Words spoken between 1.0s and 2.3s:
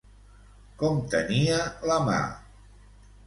tenia la mà?